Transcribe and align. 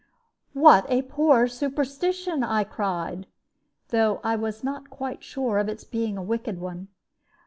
"What 0.53 0.87
a 0.89 1.03
poor 1.03 1.47
superstition!" 1.47 2.41
I 2.43 2.63
cried, 2.63 3.27
though 3.89 4.19
I 4.23 4.35
was 4.35 4.63
not 4.63 4.89
quite 4.89 5.23
sure 5.23 5.59
of 5.59 5.69
its 5.69 5.83
being 5.83 6.17
a 6.17 6.23
wicked 6.23 6.59
one. 6.59 6.87